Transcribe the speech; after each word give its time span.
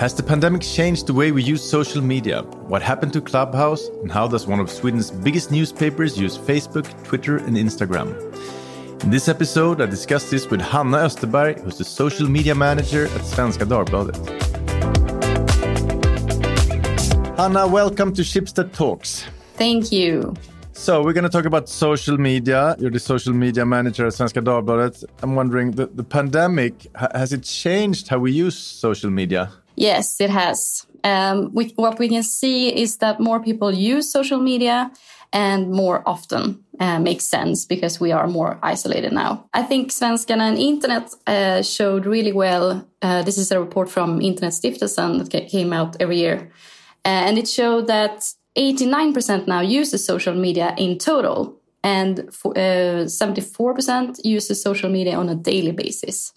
Has 0.00 0.14
the 0.14 0.22
pandemic 0.22 0.62
changed 0.62 1.08
the 1.08 1.12
way 1.12 1.30
we 1.30 1.42
use 1.42 1.62
social 1.62 2.00
media? 2.00 2.40
What 2.68 2.80
happened 2.80 3.12
to 3.12 3.20
Clubhouse? 3.20 3.86
And 4.00 4.10
how 4.10 4.26
does 4.26 4.46
one 4.46 4.58
of 4.58 4.70
Sweden's 4.70 5.10
biggest 5.10 5.50
newspapers 5.50 6.18
use 6.18 6.38
Facebook, 6.38 6.86
Twitter, 7.04 7.36
and 7.36 7.54
Instagram? 7.54 8.08
In 9.02 9.10
this 9.10 9.28
episode, 9.28 9.82
I 9.82 9.84
discuss 9.84 10.30
this 10.30 10.48
with 10.48 10.62
Hanna 10.62 10.96
Österberg, 10.96 11.60
who's 11.60 11.76
the 11.76 11.84
social 11.84 12.26
media 12.26 12.54
manager 12.54 13.08
at 13.08 13.20
Svenska 13.20 13.66
Dagbladet. 13.66 14.16
Hanna, 17.36 17.68
welcome 17.68 18.14
to 18.14 18.22
Schibsted 18.22 18.72
Talks. 18.72 19.26
Thank 19.56 19.92
you. 19.92 20.32
So 20.72 21.02
we're 21.04 21.12
going 21.12 21.24
to 21.24 21.28
talk 21.28 21.44
about 21.44 21.68
social 21.68 22.16
media. 22.16 22.74
You're 22.78 22.90
the 22.90 22.98
social 22.98 23.34
media 23.34 23.66
manager 23.66 24.06
at 24.06 24.14
Svenska 24.14 24.42
Dagbladet. 24.42 25.04
I'm 25.22 25.34
wondering, 25.34 25.72
the, 25.72 25.88
the 25.88 26.04
pandemic, 26.04 26.86
has 27.14 27.34
it 27.34 27.42
changed 27.42 28.08
how 28.08 28.18
we 28.18 28.32
use 28.32 28.56
social 28.56 29.10
media? 29.10 29.52
Yes, 29.76 30.20
it 30.20 30.30
has. 30.30 30.86
Um, 31.04 31.50
we, 31.54 31.72
what 31.76 31.98
we 31.98 32.08
can 32.08 32.22
see 32.22 32.68
is 32.68 32.98
that 32.98 33.20
more 33.20 33.40
people 33.40 33.72
use 33.72 34.12
social 34.12 34.38
media 34.38 34.90
and 35.32 35.70
more 35.70 36.02
often 36.06 36.62
uh, 36.80 36.98
makes 36.98 37.24
sense 37.24 37.64
because 37.64 38.00
we 38.00 38.12
are 38.12 38.26
more 38.26 38.58
isolated 38.62 39.12
now. 39.12 39.48
I 39.54 39.62
think 39.62 39.90
Svenskarna 39.90 40.48
and 40.48 40.58
Internet 40.58 41.14
uh, 41.26 41.62
showed 41.62 42.06
really 42.06 42.32
well. 42.32 42.86
Uh, 43.02 43.22
this 43.22 43.38
is 43.38 43.52
a 43.52 43.60
report 43.60 43.88
from 43.88 44.20
Internet 44.20 44.52
Internetstiftelsen 44.52 45.30
that 45.30 45.48
came 45.48 45.72
out 45.72 45.96
every 46.00 46.18
year. 46.18 46.50
Uh, 47.04 47.08
and 47.08 47.38
it 47.38 47.48
showed 47.48 47.86
that 47.86 48.24
89% 48.56 49.46
now 49.46 49.60
uses 49.60 50.04
social 50.04 50.34
media 50.34 50.74
in 50.76 50.98
total, 50.98 51.56
and 51.82 52.20
uh, 52.44 53.06
74% 53.06 54.20
uses 54.24 54.62
social 54.62 54.90
media 54.90 55.16
on 55.16 55.28
a 55.28 55.34
daily 55.34 55.72
basis. 55.72 56.32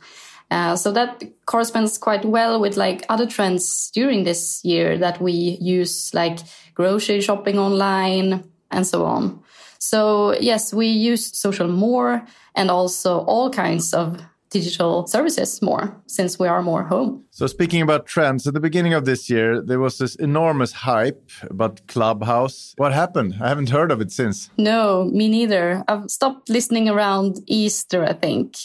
Uh, 0.52 0.76
so 0.76 0.92
that 0.92 1.24
corresponds 1.46 1.98
quite 1.98 2.26
well 2.26 2.60
with 2.60 2.78
like 2.78 3.06
other 3.10 3.26
trends 3.26 3.90
during 3.94 4.24
this 4.24 4.64
year 4.64 4.98
that 4.98 5.20
we 5.20 5.58
use 5.60 6.14
like 6.14 6.40
grocery 6.76 7.22
shopping 7.22 7.58
online 7.58 8.44
and 8.72 8.86
so 8.86 9.06
on. 9.06 9.42
So 9.80 10.34
yes, 10.40 10.74
we 10.74 10.88
use 10.88 11.38
social 11.38 11.68
more 11.68 12.26
and 12.56 12.70
also 12.70 13.20
all 13.22 13.50
kinds 13.50 13.94
of 13.94 14.22
digital 14.50 15.08
services 15.08 15.62
more 15.62 16.00
since 16.08 16.38
we 16.40 16.48
are 16.48 16.62
more 16.62 16.84
home. 16.84 17.23
So, 17.36 17.48
speaking 17.48 17.82
about 17.82 18.06
trends, 18.06 18.46
at 18.46 18.54
the 18.54 18.60
beginning 18.60 18.94
of 18.94 19.06
this 19.06 19.28
year, 19.28 19.60
there 19.60 19.80
was 19.80 19.98
this 19.98 20.14
enormous 20.14 20.72
hype 20.72 21.32
about 21.50 21.82
Clubhouse. 21.88 22.76
What 22.78 22.94
happened? 22.94 23.38
I 23.42 23.48
haven't 23.50 23.72
heard 23.72 23.92
of 23.92 24.02
it 24.02 24.12
since. 24.12 24.52
No, 24.56 25.06
me 25.06 25.30
neither. 25.30 25.84
I've 25.88 26.12
stopped 26.12 26.48
listening 26.48 26.90
around 26.90 27.40
Easter, 27.48 28.06
I 28.06 28.14
think. 28.14 28.58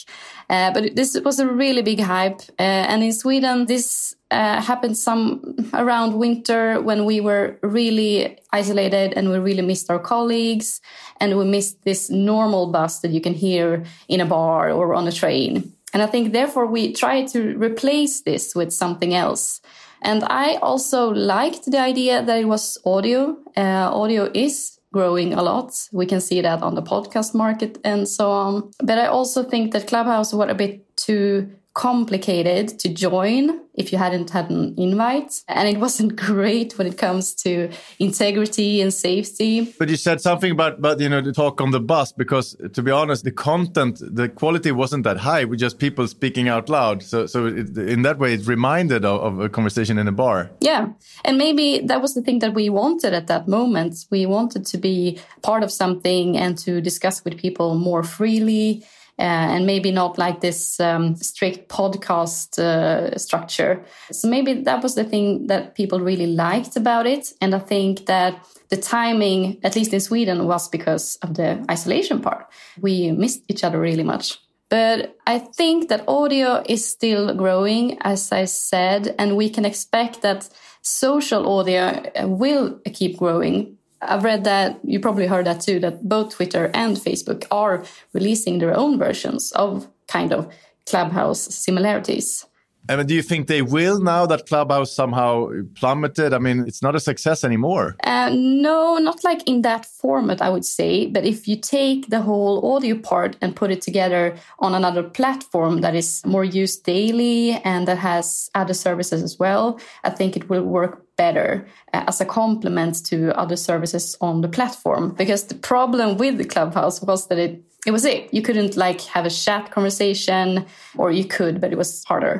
Uh, 0.51 0.71
but 0.71 0.95
this 0.95 1.19
was 1.25 1.39
a 1.39 1.47
really 1.47 1.81
big 1.81 1.99
hype. 1.99 2.41
Uh, 2.59 2.85
and 2.91 3.01
in 3.03 3.11
Sweden, 3.11 3.65
this 3.65 4.15
uh, 4.29 4.61
happened 4.61 4.99
some 4.99 5.55
around 5.73 6.13
winter 6.19 6.79
when 6.79 7.05
we 7.05 7.21
were 7.21 7.57
really 7.63 8.37
isolated 8.53 9.13
and 9.13 9.31
we 9.31 9.39
really 9.39 9.63
missed 9.63 9.89
our 9.89 9.97
colleagues 9.97 10.79
and 11.19 11.39
we 11.39 11.45
missed 11.45 11.83
this 11.85 12.11
normal 12.11 12.71
buzz 12.71 13.01
that 13.01 13.09
you 13.09 13.21
can 13.21 13.33
hear 13.33 13.83
in 14.07 14.21
a 14.21 14.25
bar 14.25 14.69
or 14.69 14.93
on 14.93 15.07
a 15.07 15.11
train. 15.11 15.73
And 15.93 16.03
I 16.03 16.07
think 16.07 16.33
therefore 16.33 16.65
we 16.65 16.93
try 16.93 17.25
to 17.27 17.57
replace 17.57 18.21
this 18.21 18.55
with 18.55 18.71
something 18.71 19.13
else. 19.13 19.61
And 20.01 20.23
I 20.23 20.55
also 20.55 21.09
liked 21.09 21.65
the 21.65 21.79
idea 21.79 22.23
that 22.23 22.39
it 22.39 22.47
was 22.47 22.77
audio. 22.85 23.37
Uh, 23.57 23.89
audio 23.91 24.31
is 24.33 24.79
growing 24.91 25.33
a 25.33 25.43
lot. 25.43 25.73
We 25.91 26.05
can 26.05 26.21
see 26.21 26.41
that 26.41 26.61
on 26.61 26.75
the 26.75 26.81
podcast 26.81 27.35
market 27.35 27.77
and 27.83 28.07
so 28.07 28.31
on. 28.31 28.71
But 28.81 28.97
I 28.97 29.07
also 29.07 29.43
think 29.43 29.73
that 29.73 29.87
Clubhouse 29.87 30.33
were 30.33 30.47
a 30.47 30.55
bit 30.55 30.95
too 30.95 31.51
complicated 31.79 32.77
to 32.77 32.89
join 32.89 33.57
if 33.73 33.93
you 33.93 33.97
hadn't 33.97 34.29
had 34.31 34.49
an 34.49 34.75
invite. 34.77 35.41
And 35.47 35.69
it 35.69 35.79
wasn't 35.79 36.13
great 36.27 36.77
when 36.77 36.85
it 36.85 36.97
comes 36.97 37.33
to 37.43 37.69
integrity 37.99 38.81
and 38.81 38.93
safety. 38.93 39.73
But 39.79 39.87
you 39.87 39.95
said 39.95 40.19
something 40.19 40.51
about, 40.51 40.79
about 40.79 40.99
you 40.99 41.07
know, 41.07 41.21
the 41.21 41.31
talk 41.31 41.61
on 41.61 41.71
the 41.71 41.79
bus, 41.79 42.11
because 42.11 42.57
to 42.73 42.81
be 42.83 42.91
honest, 42.91 43.23
the 43.23 43.31
content, 43.31 44.01
the 44.01 44.27
quality 44.27 44.73
wasn't 44.73 45.05
that 45.05 45.19
high. 45.19 45.45
We 45.45 45.55
just 45.55 45.79
people 45.79 46.05
speaking 46.09 46.49
out 46.49 46.67
loud. 46.67 47.01
So, 47.01 47.25
so 47.27 47.45
it, 47.45 47.77
in 47.77 48.01
that 48.01 48.19
way, 48.19 48.33
it 48.33 48.45
reminded 48.45 49.05
of, 49.05 49.21
of 49.21 49.39
a 49.39 49.47
conversation 49.47 49.97
in 49.97 50.05
a 50.05 50.11
bar. 50.11 50.51
Yeah. 50.59 50.89
And 51.23 51.37
maybe 51.37 51.79
that 51.85 52.01
was 52.01 52.13
the 52.13 52.21
thing 52.21 52.39
that 52.39 52.53
we 52.53 52.69
wanted 52.69 53.13
at 53.13 53.27
that 53.27 53.47
moment. 53.47 54.05
We 54.11 54.25
wanted 54.25 54.65
to 54.65 54.77
be 54.77 55.17
part 55.43 55.63
of 55.63 55.71
something 55.71 56.37
and 56.37 56.57
to 56.57 56.81
discuss 56.81 57.23
with 57.23 57.37
people 57.37 57.75
more 57.75 58.03
freely 58.03 58.83
and 59.19 59.65
maybe 59.65 59.91
not 59.91 60.17
like 60.17 60.39
this 60.39 60.79
um, 60.79 61.15
strict 61.15 61.69
podcast 61.69 62.57
uh, 62.57 63.17
structure. 63.17 63.83
So 64.11 64.27
maybe 64.29 64.61
that 64.63 64.81
was 64.81 64.95
the 64.95 65.03
thing 65.03 65.47
that 65.47 65.75
people 65.75 65.99
really 65.99 66.27
liked 66.27 66.75
about 66.77 67.05
it. 67.05 67.33
And 67.41 67.53
I 67.53 67.59
think 67.59 68.05
that 68.05 68.45
the 68.69 68.77
timing, 68.77 69.59
at 69.63 69.75
least 69.75 69.93
in 69.93 69.99
Sweden, 69.99 70.47
was 70.47 70.69
because 70.69 71.17
of 71.21 71.33
the 71.33 71.65
isolation 71.69 72.21
part. 72.21 72.47
We 72.79 73.11
missed 73.11 73.43
each 73.49 73.63
other 73.63 73.79
really 73.79 74.03
much. 74.03 74.39
But 74.69 75.17
I 75.25 75.39
think 75.39 75.89
that 75.89 76.07
audio 76.07 76.63
is 76.67 76.87
still 76.87 77.33
growing, 77.33 77.97
as 78.01 78.31
I 78.31 78.45
said, 78.45 79.15
and 79.17 79.35
we 79.35 79.49
can 79.49 79.65
expect 79.65 80.21
that 80.21 80.47
social 80.81 81.59
audio 81.59 82.03
will 82.25 82.79
keep 82.93 83.17
growing 83.17 83.78
I've 84.01 84.23
read 84.23 84.43
that 84.45 84.79
you 84.83 84.99
probably 84.99 85.27
heard 85.27 85.45
that 85.45 85.61
too 85.61 85.79
that 85.79 86.07
both 86.07 86.35
Twitter 86.35 86.71
and 86.73 86.97
Facebook 86.97 87.45
are 87.51 87.83
releasing 88.13 88.59
their 88.59 88.75
own 88.75 88.97
versions 88.97 89.51
of 89.53 89.87
kind 90.07 90.33
of 90.33 90.51
Clubhouse 90.85 91.41
similarities. 91.41 92.45
I 92.89 92.95
mean, 92.95 93.05
do 93.05 93.13
you 93.13 93.21
think 93.21 93.45
they 93.45 93.61
will 93.61 93.99
now 94.01 94.25
that 94.25 94.47
Clubhouse 94.47 94.91
somehow 94.91 95.49
plummeted? 95.75 96.33
I 96.33 96.39
mean, 96.39 96.61
it's 96.61 96.81
not 96.81 96.95
a 96.95 96.99
success 96.99 97.43
anymore. 97.43 97.95
Uh, 98.03 98.31
no, 98.33 98.97
not 98.97 99.23
like 99.23 99.47
in 99.47 99.61
that 99.61 99.85
format, 99.85 100.41
I 100.41 100.49
would 100.49 100.65
say. 100.65 101.05
But 101.05 101.23
if 101.23 101.47
you 101.47 101.55
take 101.55 102.07
the 102.07 102.21
whole 102.21 102.73
audio 102.73 102.97
part 102.97 103.35
and 103.41 103.55
put 103.55 103.69
it 103.69 103.83
together 103.83 104.35
on 104.57 104.73
another 104.73 105.03
platform 105.03 105.81
that 105.81 105.93
is 105.93 106.25
more 106.25 106.43
used 106.43 106.83
daily 106.83 107.51
and 107.63 107.87
that 107.87 107.99
has 107.99 108.49
other 108.55 108.73
services 108.73 109.21
as 109.21 109.37
well, 109.37 109.79
I 110.03 110.09
think 110.09 110.35
it 110.35 110.49
will 110.49 110.63
work 110.63 111.05
better 111.19 111.47
uh, 111.93 112.03
as 112.07 112.21
a 112.21 112.25
complement 112.25 113.05
to 113.09 113.17
other 113.43 113.57
services 113.57 114.17
on 114.21 114.41
the 114.41 114.47
platform. 114.57 115.03
Because 115.21 115.43
the 115.47 115.59
problem 115.71 116.17
with 116.17 116.37
the 116.37 116.45
Clubhouse 116.53 117.01
was 117.01 117.27
that 117.27 117.39
it 117.39 117.53
it 117.85 117.91
was 117.91 118.05
it. 118.05 118.21
You 118.33 118.41
couldn't 118.41 118.75
like 118.75 119.01
have 119.15 119.25
a 119.25 119.29
chat 119.29 119.71
conversation, 119.71 120.65
or 120.97 121.11
you 121.11 121.25
could, 121.37 121.55
but 121.61 121.71
it 121.71 121.77
was 121.77 122.03
harder. 122.11 122.35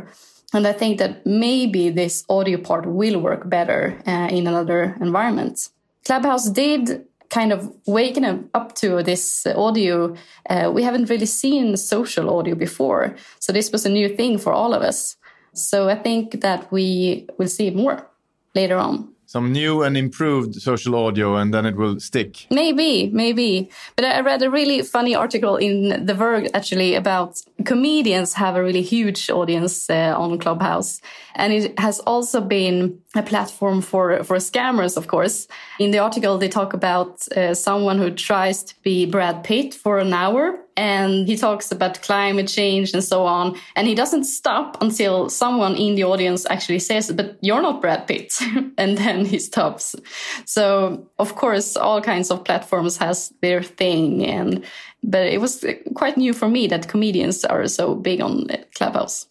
And 0.53 0.65
I 0.67 0.73
think 0.73 0.97
that 0.97 1.25
maybe 1.25 1.91
this 1.91 2.25
audio 2.27 2.57
part 2.57 2.85
will 2.85 3.19
work 3.21 3.49
better 3.49 3.81
uh, 4.07 4.27
in 4.37 4.47
another 4.47 4.97
environment. 4.99 5.69
Clubhouse 6.05 6.49
did 6.49 7.05
kind 7.29 7.51
of 7.53 7.59
waken 7.85 8.49
up 8.53 8.73
to 8.81 9.03
this 9.03 9.45
audio. 9.45 10.15
Uh, 10.49 10.71
we 10.75 10.83
haven't 10.83 11.09
really 11.09 11.27
seen 11.27 11.77
social 11.77 12.29
audio 12.37 12.55
before. 12.55 13.15
So 13.39 13.53
this 13.53 13.71
was 13.71 13.85
a 13.85 13.89
new 13.89 14.09
thing 14.15 14.39
for 14.39 14.51
all 14.51 14.73
of 14.73 14.81
us. 14.81 15.17
So 15.53 15.89
I 15.89 15.95
think 15.95 16.41
that 16.41 16.71
we 16.71 17.27
will 17.37 17.47
see 17.47 17.69
more 17.71 18.08
later 18.55 18.77
on. 18.77 19.13
Some 19.25 19.51
new 19.51 19.83
and 19.83 19.95
improved 19.95 20.55
social 20.55 20.95
audio 20.95 21.35
and 21.35 21.53
then 21.53 21.63
it 21.67 21.75
will 21.75 21.99
stick. 21.99 22.47
Maybe 22.49 23.11
maybe. 23.13 23.69
But 23.95 24.05
i 24.05 24.21
read 24.21 24.41
a 24.41 24.49
really 24.49 24.81
funny 24.81 25.13
article 25.13 25.55
in 25.55 26.03
the 26.07 26.15
verge 26.15 26.49
actually 26.55 26.95
about 26.95 27.39
comedians 27.63 28.33
have 28.33 28.55
a 28.55 28.63
really 28.63 28.81
huge 28.81 29.29
audience 29.29 29.87
uh, 29.87 30.15
on 30.17 30.39
clubhouse. 30.39 30.99
And 31.35 31.53
it 31.53 31.79
has 31.79 31.99
also 32.07 32.41
been 32.41 32.97
a 33.13 33.21
platform 33.21 33.81
for 33.81 34.23
for 34.23 34.37
scammers 34.37 34.97
of 34.97 35.05
course. 35.05 35.47
In 35.77 35.91
the 35.91 35.99
article 35.99 36.39
they 36.39 36.49
talk 36.49 36.73
about 36.73 37.27
uh, 37.37 37.53
someone 37.53 37.99
who 37.99 38.09
tries 38.09 38.63
to 38.63 38.73
be 38.81 39.05
brad 39.05 39.43
pitt 39.43 39.75
for 39.75 39.99
an 39.99 40.11
hour 40.11 40.57
and 40.79 41.27
he 41.27 41.35
talks 41.35 41.73
about 41.73 42.01
climate 42.01 42.47
change 42.47 42.93
and 42.93 43.03
so 43.03 43.25
on. 43.25 43.59
And 43.75 43.85
he 43.85 43.95
doesn't 43.95 44.23
stop 44.23 44.81
until 44.81 45.29
someone 45.29 45.75
in 45.75 45.95
the 45.95 46.05
audience 46.05 46.45
actually 46.49 46.79
says, 46.79 47.11
But 47.11 47.37
you're 47.41 47.61
not 47.61 47.81
Brad 47.81 48.07
Pitt. 48.07 48.39
and 48.77 48.97
then 48.97 49.25
he 49.25 49.39
stops. 49.39 49.93
So, 50.45 51.05
of 51.19 51.35
course, 51.35 51.75
all 51.75 52.01
kinds 52.01 52.31
of 52.31 52.45
platforms 52.45 52.95
has 52.97 53.33
their 53.41 53.61
thing. 53.61 54.25
And 54.25 54.63
but 55.03 55.27
it 55.27 55.41
was 55.41 55.65
quite 55.95 56.15
new 56.15 56.33
for 56.33 56.47
me 56.47 56.67
that 56.67 56.87
comedians 56.87 57.43
are 57.43 57.67
so 57.67 57.95
big 57.95 58.21
on 58.21 58.47
Clubhouse. 58.75 59.27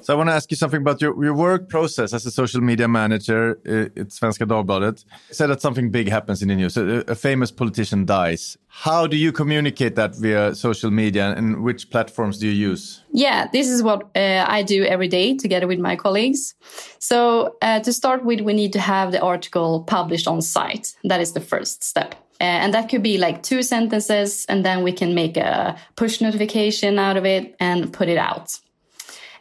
So 0.00 0.14
I 0.14 0.16
want 0.16 0.30
to 0.30 0.34
ask 0.34 0.50
you 0.50 0.56
something 0.56 0.80
about 0.80 1.00
your, 1.00 1.22
your 1.22 1.34
work 1.34 1.68
process 1.68 2.12
as 2.12 2.24
a 2.24 2.30
social 2.30 2.60
media 2.60 2.88
manager 2.88 3.58
at 3.66 4.08
Svenska 4.08 4.46
Dagbladet. 4.46 5.04
You 5.28 5.34
said 5.34 5.48
that 5.48 5.60
something 5.60 5.90
big 5.90 6.08
happens 6.08 6.42
in 6.42 6.48
the 6.48 6.54
news. 6.54 6.76
A, 6.76 7.04
a, 7.08 7.14
famous 7.14 7.50
politician 7.50 8.04
dies. 8.04 8.56
How 8.68 9.06
do 9.06 9.16
you 9.16 9.32
communicate 9.32 9.96
that 9.96 10.14
via 10.14 10.54
social 10.54 10.90
media 10.90 11.34
and 11.36 11.62
which 11.62 11.90
platforms 11.90 12.38
do 12.38 12.46
you 12.46 12.70
use? 12.70 13.02
Yeah, 13.12 13.48
this 13.52 13.68
is 13.68 13.82
what 13.82 14.08
uh, 14.16 14.44
I 14.48 14.62
do 14.62 14.84
every 14.84 15.08
day 15.08 15.36
together 15.36 15.66
with 15.66 15.78
my 15.78 15.96
colleagues. 15.96 16.54
So 16.98 17.56
uh, 17.60 17.80
to 17.80 17.92
start 17.92 18.24
with, 18.24 18.40
we 18.40 18.54
need 18.54 18.72
to 18.74 18.80
have 18.80 19.12
the 19.12 19.20
article 19.20 19.82
published 19.84 20.28
on 20.28 20.42
site. 20.42 20.94
That 21.04 21.20
is 21.20 21.32
the 21.32 21.40
first 21.40 21.82
step. 21.82 22.14
Uh, 22.40 22.44
and 22.44 22.72
that 22.72 22.88
could 22.88 23.02
be 23.02 23.18
like 23.18 23.42
two 23.42 23.62
sentences, 23.62 24.46
and 24.48 24.64
then 24.64 24.84
we 24.84 24.92
can 24.92 25.12
make 25.12 25.36
a 25.36 25.76
push 25.96 26.20
notification 26.20 26.96
out 26.98 27.16
of 27.16 27.26
it 27.26 27.56
and 27.58 27.92
put 27.92 28.08
it 28.08 28.16
out. 28.16 28.60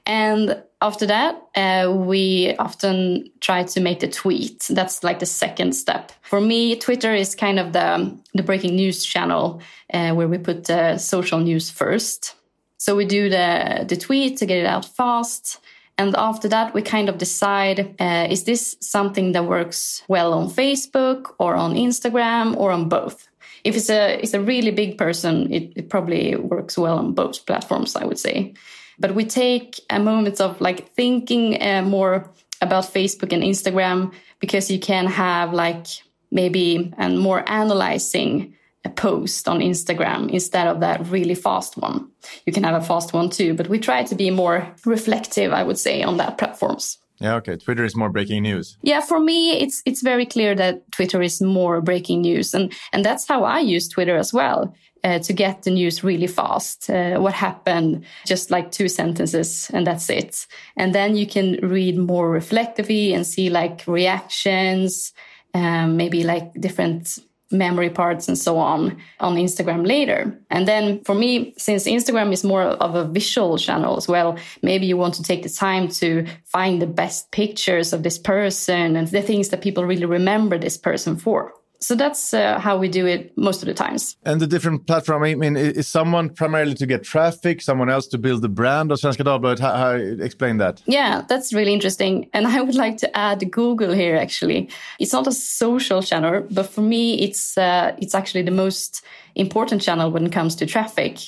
And 0.07 0.63
after 0.81 1.05
that, 1.07 1.35
uh, 1.55 1.91
we 1.91 2.55
often 2.57 3.29
try 3.41 3.63
to 3.63 3.81
make 3.81 3.99
the 3.99 4.07
tweet. 4.07 4.65
That's 4.69 5.03
like 5.03 5.19
the 5.19 5.25
second 5.25 5.73
step. 5.73 6.13
For 6.21 6.39
me, 6.39 6.77
Twitter 6.77 7.13
is 7.13 7.35
kind 7.35 7.59
of 7.59 7.73
the, 7.73 8.17
the 8.33 8.41
breaking 8.41 8.77
news 8.77 9.03
channel 9.03 9.61
uh, 9.93 10.13
where 10.13 10.29
we 10.29 10.37
put 10.37 10.63
the 10.63 10.97
social 10.97 11.39
news 11.39 11.69
first. 11.69 12.35
So 12.77 12.95
we 12.95 13.03
do 13.03 13.27
the, 13.27 13.85
the 13.85 13.97
tweet 13.97 14.37
to 14.37 14.45
get 14.45 14.59
it 14.59 14.65
out 14.65 14.85
fast. 14.85 15.59
And 15.97 16.15
after 16.15 16.47
that, 16.47 16.73
we 16.73 16.81
kind 16.83 17.09
of 17.09 17.17
decide 17.17 17.95
uh, 17.99 18.27
is 18.29 18.45
this 18.45 18.77
something 18.79 19.33
that 19.33 19.45
works 19.45 20.03
well 20.07 20.31
on 20.31 20.47
Facebook 20.49 21.33
or 21.37 21.55
on 21.55 21.73
Instagram 21.73 22.55
or 22.55 22.71
on 22.71 22.87
both? 22.87 23.27
If 23.65 23.75
it's 23.75 23.89
a, 23.89 24.21
it's 24.21 24.35
a 24.35 24.39
really 24.39 24.71
big 24.71 24.97
person, 24.97 25.51
it, 25.51 25.73
it 25.75 25.89
probably 25.89 26.37
works 26.37 26.77
well 26.77 26.97
on 26.97 27.13
both 27.13 27.45
platforms, 27.45 27.97
I 27.97 28.05
would 28.05 28.19
say. 28.19 28.53
But 28.99 29.15
we 29.15 29.25
take 29.25 29.79
a 29.89 29.99
moment 29.99 30.41
of 30.41 30.59
like 30.59 30.93
thinking 30.93 31.61
uh, 31.61 31.83
more 31.83 32.29
about 32.61 32.85
Facebook 32.85 33.31
and 33.31 33.43
Instagram 33.43 34.11
because 34.39 34.71
you 34.71 34.79
can 34.79 35.05
have 35.05 35.53
like 35.53 35.87
maybe 36.31 36.93
and 36.97 37.19
more 37.19 37.47
analyzing 37.49 38.53
a 38.85 38.89
post 38.89 39.47
on 39.47 39.59
Instagram 39.59 40.29
instead 40.29 40.67
of 40.67 40.79
that 40.79 41.05
really 41.07 41.35
fast 41.35 41.77
one. 41.77 42.09
You 42.45 42.53
can 42.53 42.63
have 42.63 42.81
a 42.81 42.85
fast 42.85 43.13
one 43.13 43.29
too, 43.29 43.53
but 43.53 43.67
we 43.67 43.79
try 43.79 44.03
to 44.03 44.15
be 44.15 44.29
more 44.31 44.67
reflective, 44.85 45.51
I 45.51 45.63
would 45.63 45.77
say, 45.77 46.03
on 46.03 46.17
that 46.17 46.37
platforms. 46.37 46.97
Yeah, 47.19 47.35
okay. 47.35 47.57
Twitter 47.57 47.83
is 47.83 47.95
more 47.95 48.09
breaking 48.09 48.43
news. 48.43 48.77
Yeah, 48.83 49.01
for 49.01 49.19
me, 49.19 49.59
it's 49.59 49.81
it's 49.85 50.03
very 50.03 50.25
clear 50.25 50.53
that 50.55 50.91
Twitter 50.91 51.21
is 51.21 51.41
more 51.41 51.81
breaking 51.81 52.21
news, 52.21 52.53
and 52.53 52.71
and 52.93 53.03
that's 53.03 53.27
how 53.27 53.43
I 53.43 53.59
use 53.59 53.87
Twitter 53.87 54.17
as 54.17 54.31
well 54.31 54.73
uh, 55.07 55.19
to 55.19 55.33
get 55.33 55.63
the 55.63 55.71
news 55.71 56.03
really 56.03 56.27
fast. 56.27 56.89
Uh, 56.89 57.17
what 57.19 57.33
happened? 57.33 58.03
Just 58.25 58.51
like 58.51 58.71
two 58.71 58.89
sentences, 58.89 59.71
and 59.73 59.87
that's 59.87 60.09
it. 60.09 60.45
And 60.75 60.93
then 60.93 61.15
you 61.15 61.25
can 61.25 61.59
read 61.63 61.97
more 61.97 62.29
reflectively 62.29 63.13
and 63.13 63.25
see 63.25 63.49
like 63.49 63.87
reactions, 63.87 65.13
um, 65.53 65.95
maybe 65.95 66.23
like 66.23 66.51
different 66.59 67.19
memory 67.49 67.89
parts 67.89 68.27
and 68.27 68.37
so 68.37 68.57
on 68.57 68.97
on 69.21 69.35
Instagram 69.35 69.87
later. 69.87 70.37
And 70.49 70.67
then 70.67 71.01
for 71.05 71.15
me, 71.15 71.53
since 71.57 71.85
Instagram 71.85 72.33
is 72.33 72.43
more 72.43 72.63
of 72.63 72.95
a 72.95 73.05
visual 73.05 73.57
channel 73.57 73.95
as 73.95 74.07
well, 74.07 74.37
maybe 74.61 74.85
you 74.85 74.97
want 74.97 75.13
to 75.13 75.23
take 75.23 75.43
the 75.43 75.49
time 75.49 75.87
to 76.01 76.25
find 76.43 76.81
the 76.81 76.87
best 76.87 77.31
pictures 77.31 77.93
of 77.93 78.03
this 78.03 78.17
person 78.17 78.97
and 78.97 79.07
the 79.07 79.21
things 79.21 79.49
that 79.49 79.61
people 79.61 79.85
really 79.85 80.05
remember 80.05 80.57
this 80.57 80.77
person 80.77 81.15
for. 81.15 81.53
So 81.79 81.95
that's 81.95 82.33
uh, 82.33 82.59
how 82.59 82.77
we 82.77 82.87
do 82.87 83.05
it 83.05 83.37
most 83.37 83.61
of 83.61 83.67
the 83.67 83.73
times. 83.73 84.17
And 84.25 84.41
the 84.41 84.47
different 84.47 84.87
platform, 84.87 85.23
I 85.23 85.35
mean, 85.35 85.55
is 85.55 85.87
someone 85.87 86.29
primarily 86.29 86.73
to 86.75 86.85
get 86.85 87.03
traffic, 87.03 87.61
someone 87.61 87.89
else 87.89 88.07
to 88.07 88.17
build 88.17 88.41
the 88.41 88.49
brand 88.49 88.91
of 88.91 88.99
Svenska 88.99 89.23
Dagbladet? 89.23 89.59
How, 89.59 89.75
how, 89.75 89.91
explain 89.91 90.57
that? 90.57 90.81
Yeah, 90.85 91.21
that's 91.27 91.53
really 91.53 91.73
interesting. 91.73 92.29
And 92.33 92.47
I 92.47 92.61
would 92.61 92.75
like 92.75 92.97
to 92.97 93.17
add 93.17 93.49
Google 93.51 93.93
here, 93.93 94.15
actually. 94.15 94.69
It's 94.99 95.13
not 95.13 95.27
a 95.27 95.31
social 95.31 96.01
channel, 96.01 96.45
but 96.49 96.67
for 96.67 96.81
me, 96.81 97.19
it's, 97.21 97.57
uh, 97.57 97.95
it's 97.99 98.15
actually 98.15 98.43
the 98.43 98.51
most 98.51 99.03
important 99.35 99.81
channel 99.81 100.11
when 100.11 100.25
it 100.25 100.31
comes 100.31 100.55
to 100.55 100.65
traffic. 100.65 101.19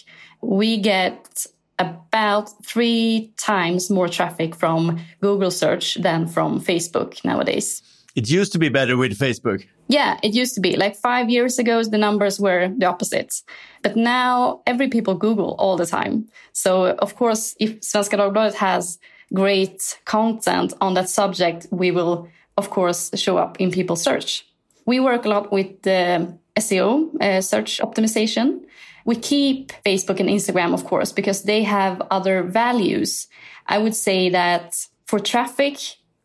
We 0.42 0.78
get 0.78 1.46
about 1.78 2.50
three 2.66 3.34
times 3.38 3.90
more 3.90 4.10
traffic 4.10 4.56
from 4.56 5.00
Google 5.22 5.52
search 5.52 5.96
than 5.96 6.28
from 6.28 6.60
Facebook 6.60 7.24
nowadays. 7.24 7.82
It 8.20 8.30
used 8.30 8.52
to 8.52 8.60
be 8.60 8.68
better 8.68 8.98
with 8.98 9.18
Facebook. 9.18 9.66
Yeah, 9.88 10.20
it 10.22 10.34
used 10.34 10.54
to 10.56 10.60
be. 10.60 10.76
Like 10.76 10.98
five 10.98 11.30
years 11.30 11.58
ago, 11.58 11.82
the 11.82 11.98
numbers 11.98 12.38
were 12.38 12.68
the 12.78 12.86
opposite. 12.86 13.34
But 13.82 13.96
now 13.96 14.62
every 14.68 14.90
people 14.90 15.16
Google 15.16 15.56
all 15.58 15.78
the 15.78 15.86
time. 15.86 16.28
So 16.52 16.98
of 17.06 17.16
course, 17.16 17.56
if 17.62 17.80
Svenska 17.80 18.18
Dagbladet 18.18 18.56
has 18.56 19.00
great 19.34 19.98
content 20.04 20.74
on 20.82 20.96
that 20.96 21.08
subject, 21.08 21.68
we 21.72 21.92
will 21.92 22.28
of 22.58 22.70
course 22.70 23.10
show 23.16 23.38
up 23.38 23.56
in 23.62 23.72
people's 23.72 24.04
search. 24.04 24.46
We 24.86 25.00
work 25.00 25.24
a 25.24 25.30
lot 25.30 25.50
with 25.50 25.82
the 25.84 26.38
SEO, 26.58 27.16
uh, 27.22 27.40
search 27.40 27.80
optimization. 27.80 28.66
We 29.06 29.16
keep 29.16 29.72
Facebook 29.86 30.20
and 30.20 30.28
Instagram, 30.28 30.74
of 30.74 30.84
course, 30.84 31.14
because 31.14 31.44
they 31.44 31.64
have 31.64 32.02
other 32.12 32.44
values. 32.44 33.30
I 33.66 33.78
would 33.78 33.96
say 33.96 34.30
that 34.30 34.76
for 35.06 35.20
traffic, 35.20 35.78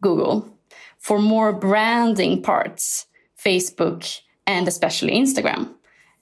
Google. 0.02 0.53
For 1.04 1.18
more 1.18 1.52
branding 1.52 2.40
parts, 2.40 3.06
Facebook, 3.36 4.22
and 4.46 4.66
especially 4.66 5.12
Instagram. 5.12 5.74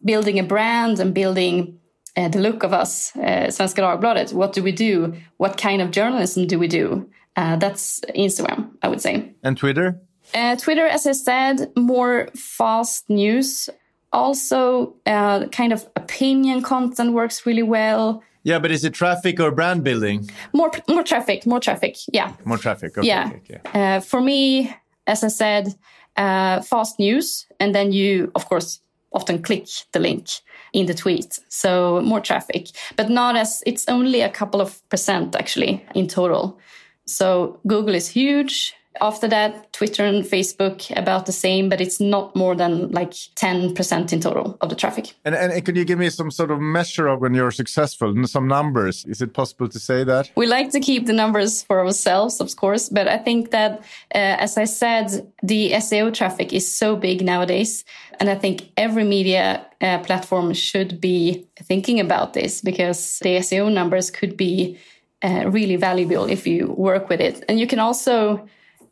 Building 0.04 0.40
a 0.40 0.42
brand 0.42 0.98
and 0.98 1.14
building 1.14 1.78
uh, 2.16 2.26
the 2.26 2.40
look 2.40 2.64
of 2.64 2.72
us, 2.72 3.14
uh, 3.14 3.46
Svenska 3.48 3.80
Dagbladet. 3.80 4.32
What 4.32 4.52
do 4.52 4.60
we 4.60 4.72
do? 4.72 5.14
What 5.36 5.56
kind 5.56 5.80
of 5.82 5.92
journalism 5.92 6.48
do 6.48 6.58
we 6.58 6.66
do? 6.66 7.08
Uh, 7.36 7.54
that's 7.58 8.00
Instagram, 8.16 8.70
I 8.82 8.88
would 8.88 9.00
say. 9.00 9.32
And 9.44 9.56
Twitter? 9.56 10.00
Uh, 10.34 10.56
Twitter, 10.56 10.88
as 10.88 11.06
I 11.06 11.12
said, 11.12 11.70
more 11.76 12.30
fast 12.34 13.08
news. 13.08 13.70
Also, 14.12 14.96
uh, 15.06 15.46
kind 15.50 15.72
of 15.72 15.88
opinion 15.94 16.60
content 16.60 17.12
works 17.12 17.46
really 17.46 17.62
well. 17.62 18.24
Yeah, 18.44 18.58
but 18.58 18.70
is 18.70 18.84
it 18.84 18.94
traffic 18.94 19.40
or 19.40 19.50
brand 19.50 19.84
building? 19.84 20.28
More, 20.52 20.70
more 20.88 21.02
traffic, 21.02 21.46
more 21.46 21.60
traffic. 21.60 21.96
Yeah. 22.12 22.32
More 22.44 22.58
traffic. 22.58 22.96
Okay, 22.98 23.06
yeah. 23.06 23.30
Okay, 23.34 23.58
okay. 23.58 23.94
Uh, 23.94 24.00
for 24.00 24.20
me, 24.20 24.74
as 25.06 25.22
I 25.22 25.28
said, 25.28 25.74
uh, 26.16 26.60
fast 26.62 26.98
news, 26.98 27.46
and 27.60 27.74
then 27.74 27.92
you, 27.92 28.30
of 28.34 28.48
course, 28.48 28.80
often 29.12 29.42
click 29.42 29.68
the 29.92 30.00
link 30.00 30.26
in 30.72 30.86
the 30.86 30.94
tweet. 30.94 31.38
So 31.48 32.00
more 32.02 32.20
traffic, 32.20 32.68
but 32.96 33.10
not 33.10 33.36
as 33.36 33.62
it's 33.66 33.86
only 33.88 34.22
a 34.22 34.30
couple 34.30 34.60
of 34.60 34.86
percent 34.88 35.36
actually 35.36 35.84
in 35.94 36.08
total. 36.08 36.58
So 37.06 37.60
Google 37.66 37.94
is 37.94 38.08
huge. 38.08 38.74
After 39.00 39.26
that, 39.28 39.72
Twitter 39.72 40.04
and 40.04 40.24
Facebook 40.24 40.94
about 40.96 41.26
the 41.26 41.32
same, 41.32 41.68
but 41.68 41.80
it's 41.80 42.00
not 42.00 42.36
more 42.36 42.54
than 42.54 42.90
like 42.90 43.12
10% 43.12 44.12
in 44.12 44.20
total 44.20 44.56
of 44.60 44.68
the 44.68 44.76
traffic. 44.76 45.14
And, 45.24 45.34
and 45.34 45.64
could 45.64 45.76
you 45.76 45.84
give 45.84 45.98
me 45.98 46.10
some 46.10 46.30
sort 46.30 46.50
of 46.50 46.60
measure 46.60 47.08
of 47.08 47.20
when 47.20 47.34
you're 47.34 47.50
successful, 47.50 48.14
some 48.26 48.46
numbers? 48.46 49.04
Is 49.06 49.22
it 49.22 49.32
possible 49.32 49.68
to 49.68 49.78
say 49.78 50.04
that? 50.04 50.30
We 50.36 50.46
like 50.46 50.70
to 50.72 50.80
keep 50.80 51.06
the 51.06 51.12
numbers 51.12 51.62
for 51.62 51.80
ourselves, 51.80 52.40
of 52.40 52.54
course, 52.56 52.88
but 52.88 53.08
I 53.08 53.18
think 53.18 53.50
that, 53.50 53.80
uh, 54.14 54.36
as 54.38 54.58
I 54.58 54.64
said, 54.64 55.32
the 55.42 55.72
SEO 55.72 56.12
traffic 56.12 56.52
is 56.52 56.70
so 56.70 56.96
big 56.96 57.24
nowadays. 57.24 57.84
And 58.20 58.28
I 58.28 58.34
think 58.34 58.70
every 58.76 59.04
media 59.04 59.66
uh, 59.80 59.98
platform 60.00 60.52
should 60.54 61.00
be 61.00 61.46
thinking 61.56 61.98
about 61.98 62.34
this 62.34 62.60
because 62.60 63.18
the 63.20 63.38
SEO 63.38 63.72
numbers 63.72 64.10
could 64.10 64.36
be 64.36 64.78
uh, 65.22 65.44
really 65.46 65.76
valuable 65.76 66.26
if 66.26 66.46
you 66.46 66.66
work 66.76 67.08
with 67.08 67.20
it. 67.20 67.44
And 67.48 67.58
you 67.58 67.66
can 67.66 67.78
also 67.78 68.46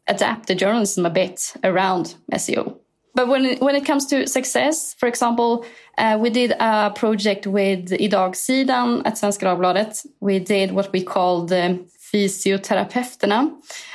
adapt 0.06 0.48
the 0.48 0.54
journalism 0.54 1.06
a 1.06 1.10
bit 1.10 1.54
around 1.62 2.14
SEO. 2.32 2.80
But 3.14 3.28
when 3.28 3.44
it, 3.44 3.60
when 3.60 3.74
it 3.74 3.84
comes 3.84 4.06
to 4.06 4.26
success, 4.26 4.94
for 4.94 5.08
example, 5.08 5.64
uh, 5.98 6.16
we 6.20 6.30
did 6.30 6.52
a 6.60 6.90
project 6.90 7.46
with 7.46 7.90
Idagsidan 7.90 9.02
at 9.04 9.14
Svenska 9.14 9.46
Dagbladet. 9.46 10.06
We 10.20 10.38
did 10.38 10.72
what 10.72 10.92
we 10.92 11.02
called 11.02 11.52
um, 11.52 11.86
Fysioterapeuterna, 12.12 13.52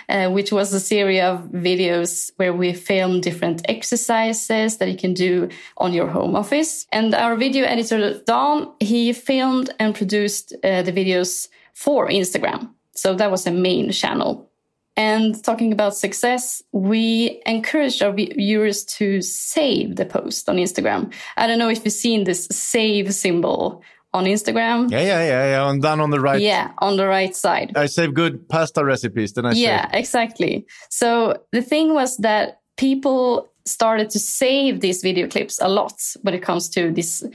uh, 0.09 0.29
which 0.31 0.51
was 0.51 0.73
a 0.73 0.79
series 0.79 1.21
of 1.21 1.45
videos 1.51 2.31
where 2.35 2.53
we 2.53 2.73
filmed 2.73 3.23
different 3.23 3.61
exercises 3.69 4.77
that 4.77 4.89
you 4.89 4.97
can 4.97 5.13
do 5.13 5.49
on 5.77 5.93
your 5.93 6.07
home 6.07 6.35
office. 6.35 6.85
And 6.91 7.15
our 7.15 7.35
video 7.35 7.65
editor, 7.65 8.19
Don, 8.25 8.73
he 8.79 9.13
filmed 9.13 9.69
and 9.79 9.95
produced 9.95 10.53
uh, 10.63 10.81
the 10.81 10.91
videos 10.91 11.47
for 11.73 12.07
Instagram. 12.09 12.69
So 12.95 13.13
that 13.15 13.31
was 13.31 13.47
a 13.47 13.51
main 13.51 13.91
channel. 13.91 14.49
And 14.97 15.43
talking 15.43 15.73
about 15.73 15.95
success, 15.95 16.63
we 16.71 17.41
encourage 17.45 18.01
our 18.01 18.13
viewers 18.13 18.85
to 18.85 19.21
save 19.21 19.97
the 19.97 20.05
post 20.05 20.47
on 20.47 20.55
Instagram. 20.55 21.13
I 21.35 21.47
don't 21.47 21.59
know 21.59 21.69
if 21.69 21.83
you've 21.83 21.93
seen 21.93 22.23
this 22.23 22.47
save 22.49 23.13
symbol 23.13 23.83
on 24.13 24.23
Instagram. 24.23 24.89
Yeah, 24.89 25.01
yeah, 25.01 25.23
yeah, 25.23 25.45
yeah. 25.49 25.69
And 25.69 25.81
down 25.81 25.99
on 25.99 26.11
the 26.11 26.21
right. 26.21 26.41
Yeah, 26.41 26.71
on 26.77 26.95
the 26.95 27.07
right 27.07 27.35
side. 27.35 27.73
I 27.75 27.87
save 27.87 28.13
good 28.13 28.47
pasta 28.47 28.85
recipes. 28.85 29.33
Then 29.33 29.45
I 29.45 29.51
yeah, 29.51 29.91
save. 29.91 29.99
exactly. 29.99 30.65
So 30.89 31.43
the 31.51 31.61
thing 31.61 31.93
was 31.93 32.15
that 32.17 32.61
people 32.77 33.49
started 33.65 34.09
to 34.11 34.19
save 34.19 34.79
these 34.79 35.01
video 35.01 35.27
clips 35.27 35.59
a 35.61 35.67
lot 35.67 36.01
when 36.21 36.33
it 36.33 36.41
comes 36.41 36.69
to 36.69 36.91
this 36.91 37.25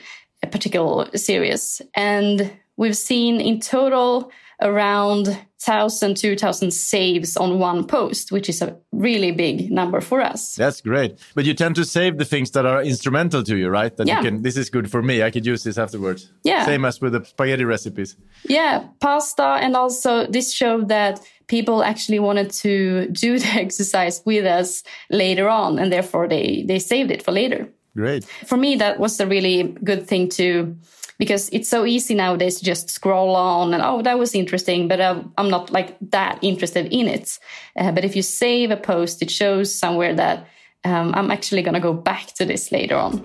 particular 0.51 1.15
series, 1.17 1.83
and 1.95 2.51
we've 2.79 2.97
seen 2.97 3.41
in 3.41 3.61
total 3.61 4.33
around 4.63 5.27
1,000, 5.27 6.17
2,000 6.17 6.71
saves 6.71 7.37
on 7.37 7.59
one 7.59 7.87
post, 7.87 8.33
which 8.33 8.49
is 8.49 8.63
a 8.63 8.77
really 8.93 9.31
big 9.31 9.71
number 9.71 10.01
for 10.01 10.21
us. 10.21 10.55
That's 10.55 10.81
great. 10.81 11.19
But 11.35 11.45
you 11.45 11.53
tend 11.53 11.77
to 11.77 11.85
save 11.85 12.17
the 12.17 12.25
things 12.25 12.51
that 12.53 12.65
are 12.65 12.83
instrumental 12.83 13.43
to 13.43 13.57
you, 13.57 13.69
right? 13.69 13.95
That 13.97 14.07
yeah. 14.07 14.19
you 14.19 14.25
can, 14.25 14.43
this 14.43 14.57
is 14.57 14.71
good 14.71 14.91
for 14.91 15.03
me. 15.03 15.23
I 15.23 15.31
could 15.31 15.45
use 15.45 15.63
this 15.63 15.77
afterwards. 15.77 16.31
Yeah. 16.45 16.65
Same 16.65 16.85
as 16.85 17.01
with 17.01 17.13
the 17.13 17.25
spaghetti 17.25 17.65
recipes. 17.65 18.17
Yeah, 18.45 18.87
pasta. 19.01 19.59
And 19.61 19.77
also, 19.77 20.27
this 20.27 20.53
showed 20.53 20.89
that 20.89 21.21
people 21.47 21.83
actually 21.83 22.21
wanted 22.21 22.51
to 22.51 23.09
do 23.09 23.39
the 23.45 23.49
exercise 23.49 24.23
with 24.25 24.47
us 24.47 24.83
later 25.11 25.49
on. 25.49 25.79
And 25.79 25.93
therefore, 25.93 26.27
they, 26.27 26.65
they 26.67 26.79
saved 26.79 27.11
it 27.11 27.23
for 27.23 27.33
later. 27.33 27.69
Great. 27.97 28.25
For 28.25 28.57
me, 28.57 28.77
that 28.77 28.99
was 28.99 29.21
a 29.21 29.27
really 29.27 29.77
good 29.85 30.07
thing 30.07 30.29
to 30.31 30.77
because 31.21 31.51
it's 31.53 31.69
so 31.69 31.85
easy 31.85 32.15
nowadays 32.15 32.59
to 32.59 32.65
just 32.65 32.89
scroll 32.89 33.37
on 33.37 33.75
and 33.75 33.83
oh 33.85 34.01
that 34.03 34.19
was 34.19 34.35
interesting 34.35 34.89
but 34.89 35.01
uh, 35.01 35.23
i'm 35.37 35.51
not 35.51 35.71
like 35.71 35.97
that 36.01 36.39
interested 36.43 36.87
in 36.87 37.07
it 37.07 37.39
uh, 37.77 37.93
but 37.93 38.05
if 38.05 38.17
you 38.17 38.23
save 38.23 38.71
a 38.71 38.77
post 38.77 39.23
it 39.23 39.31
shows 39.31 39.73
somewhere 39.73 40.15
that 40.15 40.49
um, 40.85 41.13
i'm 41.15 41.31
actually 41.31 41.63
going 41.63 41.75
to 41.75 41.81
go 41.81 41.93
back 41.93 42.27
to 42.35 42.45
this 42.45 42.73
later 42.73 42.97
on 42.97 43.23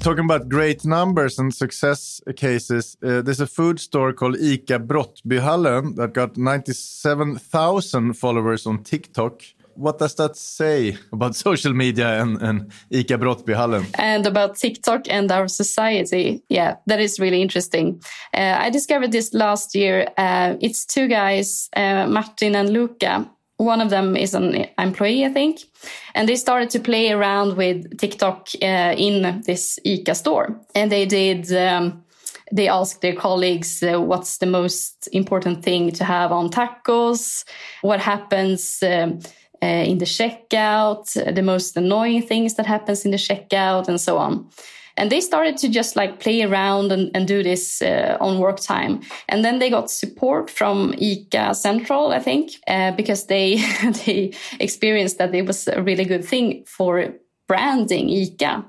Talking 0.00 0.24
about 0.24 0.48
great 0.48 0.84
numbers 0.84 1.38
and 1.38 1.54
success 1.54 2.20
cases, 2.34 2.96
uh, 3.04 3.22
there's 3.22 3.40
a 3.40 3.46
food 3.46 3.78
store 3.78 4.12
called 4.12 4.34
Ica 4.34 4.84
Brottbyhallen 4.84 5.94
that 5.94 6.12
got 6.12 6.36
97,000 6.36 8.14
followers 8.14 8.66
on 8.66 8.82
TikTok. 8.82 9.42
What 9.74 9.98
does 9.98 10.14
that 10.16 10.36
say 10.36 10.96
about 11.12 11.34
social 11.46 11.72
media 11.72 12.22
and, 12.22 12.40
and 12.42 12.72
Ica 12.90 13.18
Brottbyhallen? 13.18 13.86
And 13.98 14.26
about 14.26 14.56
TikTok 14.56 15.08
and 15.08 15.30
our 15.30 15.48
society. 15.48 16.42
Yeah, 16.48 16.76
that 16.86 17.00
is 17.00 17.18
really 17.18 17.42
interesting. 17.42 18.02
Uh, 18.34 18.56
I 18.58 18.70
discovered 18.70 19.12
this 19.12 19.32
last 19.34 19.74
year. 19.74 20.08
Uh, 20.16 20.56
it's 20.60 20.84
two 20.84 21.08
guys, 21.08 21.68
uh, 21.76 22.06
Martin 22.06 22.54
and 22.54 22.70
Luca 22.70 23.30
one 23.62 23.80
of 23.80 23.90
them 23.90 24.16
is 24.16 24.34
an 24.34 24.66
employee, 24.78 25.24
I 25.24 25.28
think, 25.28 25.60
and 26.14 26.28
they 26.28 26.36
started 26.36 26.70
to 26.70 26.80
play 26.80 27.10
around 27.10 27.56
with 27.56 27.98
TikTok 27.98 28.48
uh, 28.60 28.94
in 28.96 29.42
this 29.46 29.78
ICA 29.86 30.16
store, 30.16 30.60
and 30.74 30.90
they 30.90 31.06
did. 31.06 31.52
Um, 31.52 32.04
they 32.54 32.68
asked 32.68 33.00
their 33.00 33.14
colleagues 33.14 33.82
uh, 33.82 33.98
what's 33.98 34.36
the 34.36 34.46
most 34.46 35.08
important 35.12 35.64
thing 35.64 35.90
to 35.92 36.04
have 36.04 36.32
on 36.32 36.50
tacos, 36.50 37.44
what 37.80 37.98
happens 37.98 38.82
um, 38.82 39.20
uh, 39.62 39.66
in 39.66 39.98
the 39.98 40.04
checkout, 40.04 41.34
the 41.34 41.42
most 41.42 41.76
annoying 41.76 42.22
things 42.22 42.54
that 42.54 42.66
happens 42.66 43.04
in 43.04 43.10
the 43.10 43.16
checkout, 43.16 43.88
and 43.88 44.00
so 44.00 44.18
on. 44.18 44.48
And 44.96 45.10
they 45.10 45.20
started 45.20 45.56
to 45.58 45.68
just 45.68 45.96
like 45.96 46.20
play 46.20 46.42
around 46.42 46.92
and, 46.92 47.10
and 47.14 47.26
do 47.26 47.42
this 47.42 47.80
uh, 47.80 48.18
on 48.20 48.38
work 48.38 48.60
time. 48.60 49.00
And 49.28 49.44
then 49.44 49.58
they 49.58 49.70
got 49.70 49.90
support 49.90 50.50
from 50.50 50.92
ica 50.92 51.54
central 51.54 52.12
i 52.12 52.18
think 52.18 52.52
uh, 52.68 52.92
because 52.92 53.26
they 53.26 53.56
they 54.06 54.32
experienced 54.60 55.18
that 55.18 55.34
it 55.34 55.46
was 55.46 55.68
a 55.68 55.82
really 55.82 56.04
good 56.04 56.24
thing 56.24 56.64
for 56.66 57.14
branding 57.48 58.08
ica. 58.08 58.64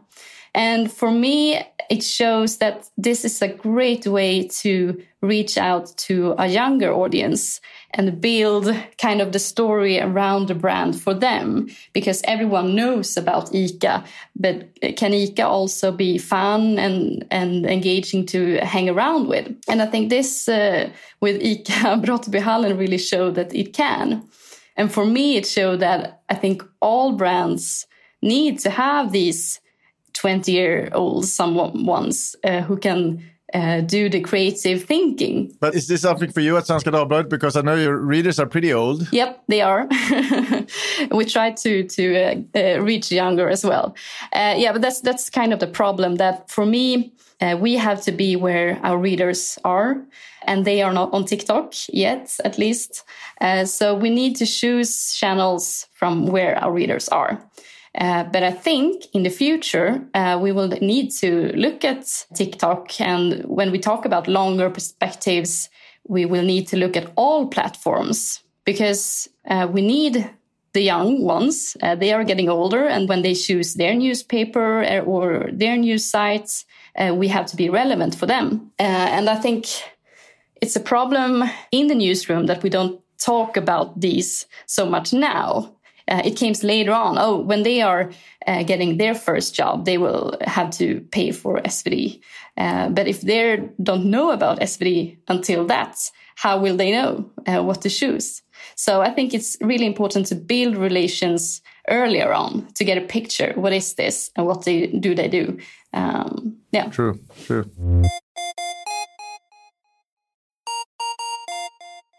And 0.55 0.91
for 0.91 1.11
me 1.11 1.61
it 1.89 2.03
shows 2.03 2.57
that 2.57 2.89
this 2.97 3.25
is 3.25 3.41
a 3.41 3.47
great 3.47 4.07
way 4.07 4.47
to 4.47 5.01
reach 5.23 5.57
out 5.57 5.95
to 5.95 6.35
a 6.37 6.47
younger 6.47 6.91
audience 6.91 7.61
and 7.91 8.19
build 8.19 8.75
kind 8.97 9.21
of 9.21 9.31
the 9.31 9.39
story 9.39 9.99
around 9.99 10.49
the 10.49 10.55
brand 10.55 10.99
for 10.99 11.13
them 11.13 11.69
because 11.93 12.21
everyone 12.25 12.75
knows 12.75 13.15
about 13.15 13.51
ICA, 13.53 14.05
but 14.35 14.67
can 14.97 15.11
ICA 15.11 15.45
also 15.45 15.91
be 15.93 16.17
fun 16.17 16.77
and, 16.77 17.25
and 17.31 17.65
engaging 17.65 18.25
to 18.25 18.57
hang 18.57 18.89
around 18.89 19.27
with? 19.29 19.47
And 19.69 19.81
I 19.81 19.85
think 19.85 20.09
this 20.09 20.49
uh, 20.49 20.89
with 21.21 21.41
ICA 21.41 22.01
Brottbyhallen 22.05 22.77
really 22.77 22.97
showed 22.97 23.35
that 23.35 23.55
it 23.55 23.73
can. 23.73 24.27
And 24.75 24.91
for 24.91 25.05
me, 25.05 25.37
it 25.37 25.47
showed 25.47 25.79
that 25.79 26.21
I 26.29 26.35
think 26.35 26.63
all 26.81 27.13
brands 27.13 27.87
need 28.21 28.59
to 28.59 28.69
have 28.69 29.13
these 29.13 29.61
20 30.13 30.51
year 30.51 30.89
olds, 30.93 31.31
some 31.33 31.85
ones 31.85 32.35
uh, 32.43 32.61
who 32.61 32.77
can 32.77 33.23
uh, 33.53 33.81
do 33.81 34.09
the 34.09 34.19
creative 34.19 34.83
thinking. 34.83 35.55
But 35.59 35.75
is 35.75 35.87
this 35.87 36.01
something 36.01 36.31
for 36.31 36.41
you 36.41 36.57
at 36.57 36.63
Svenska 36.63 36.91
Dagbladet? 36.91 37.29
Because 37.29 37.55
I 37.55 37.61
know 37.61 37.75
your 37.75 37.97
readers 37.97 38.39
are 38.39 38.47
pretty 38.47 38.73
old. 38.73 39.07
Yep, 39.11 39.43
they 39.47 39.61
are. 39.61 39.87
we 41.11 41.25
try 41.25 41.51
to 41.51 41.83
to 41.83 42.03
uh, 42.17 42.35
uh, 42.55 42.81
reach 42.81 43.11
younger 43.11 43.49
as 43.49 43.63
well. 43.63 43.95
Uh, 44.33 44.55
yeah, 44.57 44.71
but 44.71 44.81
that's 44.81 45.01
that's 45.01 45.29
kind 45.29 45.53
of 45.53 45.59
the 45.59 45.67
problem. 45.67 46.15
That 46.15 46.49
for 46.49 46.65
me, 46.65 47.13
uh, 47.41 47.57
we 47.59 47.75
have 47.75 48.01
to 48.01 48.11
be 48.11 48.35
where 48.35 48.79
our 48.83 48.97
readers 48.97 49.59
are, 49.63 50.03
and 50.43 50.65
they 50.65 50.81
are 50.81 50.93
not 50.93 51.13
on 51.13 51.25
TikTok 51.25 51.73
yet, 51.89 52.35
at 52.43 52.57
least. 52.57 53.03
Uh, 53.41 53.65
so 53.65 53.93
we 53.93 54.09
need 54.09 54.35
to 54.37 54.45
choose 54.45 55.13
channels 55.13 55.87
from 55.93 56.25
where 56.27 56.57
our 56.57 56.71
readers 56.71 57.09
are. 57.09 57.39
Uh, 57.97 58.23
but 58.23 58.41
I 58.43 58.51
think 58.51 59.05
in 59.13 59.23
the 59.23 59.29
future, 59.29 60.03
uh, 60.13 60.39
we 60.41 60.51
will 60.51 60.67
need 60.67 61.11
to 61.19 61.51
look 61.55 61.85
at 61.85 62.05
TikTok. 62.33 62.99
And 62.99 63.43
when 63.43 63.71
we 63.71 63.77
talk 63.77 64.05
about 64.05 64.27
longer 64.27 64.69
perspectives, 64.69 65.69
we 66.07 66.25
will 66.25 66.43
need 66.43 66.67
to 66.69 66.77
look 66.77 66.97
at 66.97 67.11
all 67.15 67.47
platforms 67.47 68.41
because 68.65 69.29
uh, 69.47 69.67
we 69.71 69.81
need 69.81 70.29
the 70.73 70.81
young 70.81 71.21
ones. 71.21 71.77
Uh, 71.83 71.93
they 71.93 72.11
are 72.11 72.23
getting 72.23 72.49
older. 72.49 72.85
And 72.85 73.07
when 73.07 73.21
they 73.21 73.35
choose 73.35 73.75
their 73.75 73.93
newspaper 73.93 74.83
uh, 74.83 74.99
or 75.01 75.49
their 75.53 75.77
news 75.77 76.05
sites, 76.05 76.65
we 77.13 77.27
have 77.27 77.47
to 77.47 77.55
be 77.55 77.69
relevant 77.69 78.13
for 78.13 78.27
them. 78.27 78.71
and 78.77 79.27
I 79.27 79.35
think 79.35 79.65
it's 80.61 80.75
a 80.75 80.79
problem 80.79 81.43
in 81.71 81.87
the 81.87 81.95
newsroom 81.95 82.45
that 82.45 82.61
we 82.61 82.69
don't 82.69 83.01
talk 83.17 83.57
about 83.57 83.99
these 83.99 84.45
so 84.67 84.85
much 84.85 85.11
now 85.11 85.73
uh, 86.07 86.21
it 86.23 86.39
comes 86.39 86.63
later 86.63 86.91
on. 86.91 87.17
Oh, 87.17 87.37
when 87.37 87.63
they 87.63 87.81
are 87.81 88.11
uh, 88.47 88.63
getting 88.63 88.97
their 88.97 89.15
first 89.15 89.55
job, 89.55 89.85
they 89.85 89.97
will 89.97 90.37
have 90.41 90.69
to 90.71 91.01
pay 91.11 91.31
for 91.31 91.59
SVD. 91.61 92.21
Uh, 92.57 92.89
but 92.89 93.07
if 93.07 93.21
they 93.21 93.69
don't 93.81 94.05
know 94.05 94.31
about 94.31 94.59
SVD 94.59 95.17
until 95.27 95.65
that, 95.67 95.97
how 96.35 96.59
will 96.59 96.77
they 96.77 96.91
know 96.91 97.29
uh, 97.47 97.63
what 97.63 97.81
to 97.81 97.89
choose? 97.89 98.41
So 98.75 99.01
I 99.01 99.11
think 99.11 99.33
it's 99.33 99.57
really 99.61 99.85
important 99.85 100.27
to 100.27 100.35
build 100.35 100.75
relations 100.75 101.61
earlier 101.89 102.33
on 102.33 102.67
to 102.75 102.83
get 102.83 102.97
a 102.97 103.01
picture. 103.01 103.53
What 103.55 103.73
is 103.73 103.95
this, 103.95 104.31
and 104.35 104.45
what 104.45 104.65
they, 104.65 104.87
do 104.87 105.15
they 105.15 105.27
do? 105.27 105.57
Um, 105.93 106.57
yeah, 106.71 106.89
true, 106.89 107.19
true. 107.45 107.69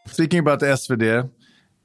Speaking 0.07 0.39
about 0.39 0.61
the 0.61 0.67
SVD, 0.67 1.29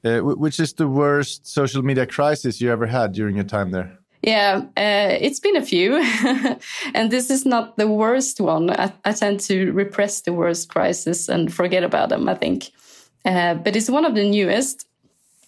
uh, 0.03 0.19
which 0.19 0.59
is 0.59 0.73
the 0.73 0.87
worst 0.87 1.47
social 1.47 1.81
media 1.81 2.05
crisis 2.05 2.61
you 2.61 2.71
ever 2.71 2.85
had 2.85 3.11
during 3.11 3.35
your 3.35 3.45
time 3.45 3.71
there? 3.71 3.99
Yeah, 4.21 4.63
uh, 4.75 5.17
it's 5.21 5.39
been 5.39 5.55
a 5.55 5.65
few. 5.65 5.95
and 6.93 7.09
this 7.09 7.29
is 7.29 7.45
not 7.45 7.77
the 7.77 7.87
worst 7.87 8.41
one. 8.41 8.69
I, 8.69 8.91
I, 9.05 9.13
tend 9.13 9.39
to 9.41 9.71
repress 9.71 10.21
the 10.21 10.33
worst 10.33 10.69
crisis 10.69 11.29
and 11.29 11.53
forget 11.53 11.83
about 11.83 12.09
them, 12.09 12.27
I 12.27 12.35
think. 12.35 12.71
Uh, 13.23 13.53
but 13.53 13.75
it's 13.75 13.89
one 13.89 14.05
of 14.05 14.15
the 14.15 14.29
newest. 14.29 14.85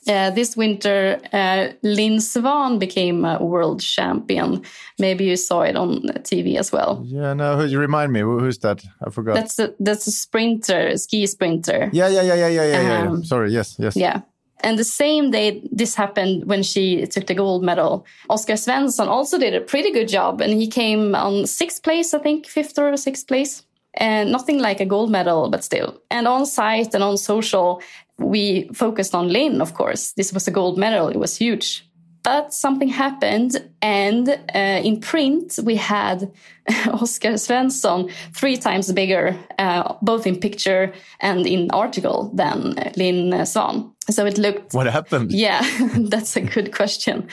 Uh, 0.07 0.31
this 0.31 0.57
winter, 0.57 1.19
uh, 1.31 1.67
Linn 1.83 2.17
Svahn 2.17 2.79
became 2.79 3.23
a 3.23 3.43
world 3.43 3.81
champion. 3.81 4.63
Maybe 4.97 5.25
you 5.25 5.35
saw 5.35 5.61
it 5.61 5.75
on 5.75 6.01
TV 6.23 6.55
as 6.57 6.71
well. 6.71 7.03
Yeah, 7.05 7.33
no, 7.33 7.61
you 7.61 7.77
remind 7.77 8.11
me. 8.11 8.21
Who's 8.21 8.57
that? 8.59 8.83
I 9.05 9.11
forgot. 9.11 9.35
That's 9.35 9.59
a, 9.59 9.75
that's 9.79 10.07
a 10.07 10.11
sprinter, 10.11 10.97
ski 10.97 11.27
sprinter. 11.27 11.89
Yeah, 11.93 12.07
yeah, 12.07 12.23
yeah, 12.23 12.33
yeah, 12.33 12.47
yeah, 12.47 12.65
yeah. 12.65 13.01
Um, 13.01 13.17
yeah. 13.17 13.23
Sorry, 13.25 13.51
yes, 13.51 13.75
yes. 13.77 13.95
Yeah, 13.95 14.21
and 14.63 14.77
the 14.77 14.83
same 14.83 15.31
day 15.31 15.61
this 15.71 15.95
happened 15.95 16.45
when 16.45 16.63
she 16.63 17.05
took 17.07 17.27
the 17.27 17.33
gold 17.33 17.63
medal, 17.63 18.05
Oskar 18.29 18.53
Svensson 18.53 19.07
also 19.07 19.37
did 19.37 19.53
a 19.53 19.61
pretty 19.61 19.91
good 19.91 20.07
job 20.07 20.41
and 20.41 20.53
he 20.53 20.67
came 20.67 21.15
on 21.15 21.45
sixth 21.45 21.83
place, 21.83 22.13
I 22.13 22.19
think, 22.19 22.47
fifth 22.47 22.77
or 22.79 22.95
sixth 22.97 23.27
place. 23.27 23.63
And 23.95 24.31
nothing 24.31 24.59
like 24.59 24.79
a 24.79 24.85
gold 24.85 25.11
medal, 25.11 25.49
but 25.49 25.65
still. 25.65 26.01
And 26.09 26.25
on 26.25 26.45
site 26.45 26.93
and 26.93 27.03
on 27.03 27.17
social, 27.17 27.81
we 28.17 28.69
focused 28.73 29.13
on 29.13 29.27
Linn, 29.27 29.59
of 29.59 29.73
course. 29.73 30.13
This 30.13 30.31
was 30.31 30.47
a 30.47 30.51
gold 30.51 30.77
medal, 30.77 31.09
it 31.09 31.17
was 31.17 31.35
huge. 31.35 31.85
But 32.23 32.53
something 32.53 32.87
happened, 32.87 33.57
and 33.81 34.29
uh, 34.29 34.81
in 34.83 34.99
print, 34.99 35.57
we 35.63 35.75
had 35.75 36.31
oskar 36.87 37.33
Svensson 37.33 38.11
three 38.33 38.57
times 38.57 38.91
bigger, 38.93 39.35
uh, 39.57 39.95
both 40.01 40.27
in 40.27 40.39
picture 40.39 40.93
and 41.19 41.47
in 41.47 41.71
article, 41.71 42.31
than 42.35 42.75
Linn 42.95 43.31
Svahn. 43.31 43.91
So 44.09 44.25
it 44.25 44.37
looked. 44.37 44.73
What 44.73 44.87
happened? 44.87 45.31
Yeah, 45.31 45.61
that's 45.97 46.35
a 46.35 46.41
good 46.41 46.71
question. 46.71 47.27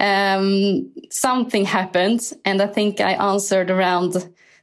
Um, 0.00 0.90
something 1.10 1.64
happened, 1.64 2.32
and 2.44 2.60
I 2.60 2.66
think 2.66 3.00
I 3.00 3.12
answered 3.12 3.70
around 3.70 4.16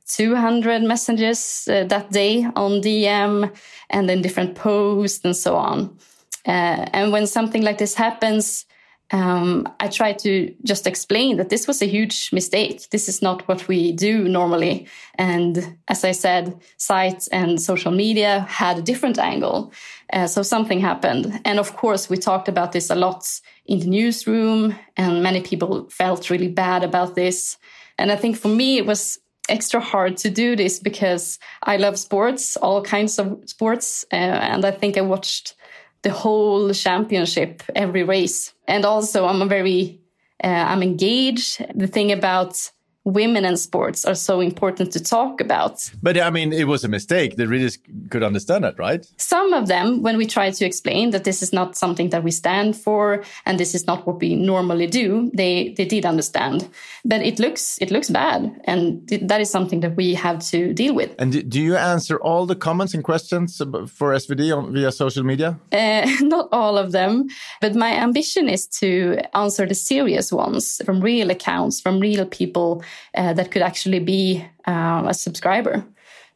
200 0.07 0.81
messages 0.83 1.67
uh, 1.71 1.85
that 1.85 2.11
day 2.11 2.43
on 2.55 2.81
DM 2.81 3.55
and 3.89 4.09
then 4.09 4.21
different 4.21 4.55
posts 4.55 5.23
and 5.23 5.35
so 5.35 5.55
on. 5.55 5.97
Uh, 6.45 6.87
and 6.93 7.11
when 7.11 7.27
something 7.27 7.61
like 7.61 7.77
this 7.77 7.93
happens, 7.93 8.65
um, 9.11 9.67
I 9.79 9.87
try 9.87 10.13
to 10.13 10.53
just 10.63 10.87
explain 10.87 11.37
that 11.37 11.49
this 11.49 11.67
was 11.67 11.81
a 11.81 11.85
huge 11.85 12.31
mistake. 12.31 12.89
This 12.91 13.09
is 13.09 13.21
not 13.21 13.47
what 13.47 13.67
we 13.67 13.91
do 13.91 14.27
normally. 14.27 14.87
And 15.15 15.77
as 15.87 16.03
I 16.03 16.11
said, 16.11 16.59
sites 16.77 17.27
and 17.27 17.61
social 17.61 17.91
media 17.91 18.41
had 18.47 18.77
a 18.77 18.81
different 18.81 19.19
angle. 19.19 19.73
Uh, 20.13 20.27
so 20.27 20.41
something 20.41 20.79
happened. 20.79 21.41
And 21.45 21.59
of 21.59 21.75
course, 21.75 22.09
we 22.09 22.17
talked 22.17 22.47
about 22.47 22.71
this 22.71 22.89
a 22.89 22.95
lot 22.95 23.27
in 23.65 23.79
the 23.79 23.87
newsroom, 23.87 24.75
and 24.97 25.23
many 25.23 25.41
people 25.41 25.89
felt 25.89 26.29
really 26.29 26.49
bad 26.49 26.83
about 26.83 27.15
this. 27.15 27.57
And 27.97 28.11
I 28.11 28.15
think 28.15 28.37
for 28.37 28.47
me, 28.47 28.77
it 28.77 28.85
was 28.85 29.19
extra 29.49 29.81
hard 29.81 30.17
to 30.17 30.29
do 30.29 30.55
this 30.55 30.79
because 30.79 31.37
I 31.63 31.77
love 31.77 31.99
sports, 31.99 32.55
all 32.57 32.81
kinds 32.81 33.19
of 33.19 33.41
sports. 33.45 34.05
Uh, 34.11 34.15
and 34.15 34.65
I 34.65 34.71
think 34.71 34.97
I 34.97 35.01
watched 35.01 35.55
the 36.03 36.11
whole 36.11 36.73
championship, 36.73 37.63
every 37.75 38.03
race. 38.03 38.53
And 38.67 38.85
also, 38.85 39.25
I'm 39.25 39.41
a 39.41 39.47
very 39.47 39.99
Uh, 40.43 40.65
I'm 40.71 40.81
engaged. 40.81 41.63
The 41.75 41.87
thing 41.87 42.11
about 42.11 42.71
women 43.03 43.45
and 43.45 43.57
sports 43.57 44.05
are 44.05 44.15
so 44.15 44.39
important 44.39 44.91
to 44.91 45.03
talk 45.03 45.41
about. 45.41 45.89
But 46.03 46.19
I 46.19 46.29
mean, 46.29 46.53
it 46.53 46.67
was 46.67 46.83
a 46.83 46.87
mistake. 46.87 47.35
The 47.35 47.47
readers 47.47 47.79
could 48.09 48.23
understand 48.23 48.63
that, 48.63 48.77
right? 48.77 49.05
Some 49.17 49.53
of 49.53 49.67
them, 49.67 50.03
when 50.03 50.17
we 50.17 50.25
tried 50.27 50.53
to 50.55 50.65
explain 50.65 51.09
that 51.11 51.23
this 51.23 51.41
is 51.41 51.51
not 51.51 51.75
something 51.75 52.09
that 52.09 52.23
we 52.23 52.31
stand 52.31 52.75
for 52.75 53.23
and 53.45 53.59
this 53.59 53.73
is 53.73 53.87
not 53.87 54.05
what 54.05 54.19
we 54.19 54.35
normally 54.35 54.87
do, 54.87 55.31
they 55.33 55.73
they 55.77 55.85
did 55.85 56.05
understand. 56.05 56.69
But 57.03 57.21
it 57.21 57.39
looks 57.39 57.79
it 57.81 57.89
looks 57.89 58.09
bad, 58.09 58.61
and 58.65 59.07
that 59.07 59.41
is 59.41 59.49
something 59.49 59.79
that 59.79 59.95
we 59.95 60.13
have 60.13 60.39
to 60.51 60.73
deal 60.73 60.93
with. 60.93 61.15
And 61.17 61.49
do 61.49 61.59
you 61.59 61.75
answer 61.75 62.17
all 62.17 62.45
the 62.45 62.55
comments 62.55 62.93
and 62.93 63.03
questions 63.03 63.57
for 63.57 64.13
SvD 64.13 64.55
on, 64.55 64.73
via 64.73 64.91
social 64.91 65.23
media? 65.23 65.59
Uh, 65.71 66.05
not 66.21 66.49
all 66.51 66.77
of 66.77 66.91
them, 66.91 67.27
but 67.61 67.73
my 67.73 67.91
ambition 67.93 68.47
is 68.47 68.67
to 68.67 69.17
answer 69.33 69.65
the 69.65 69.75
serious 69.75 70.31
ones 70.31 70.81
from 70.85 71.01
real 71.01 71.31
accounts, 71.31 71.81
from 71.81 71.99
real 71.99 72.25
people 72.25 72.83
uh, 73.15 73.33
that 73.33 73.51
could 73.51 73.61
actually 73.61 73.99
be 73.99 74.45
um, 74.65 75.07
a 75.07 75.13
subscriber. 75.13 75.85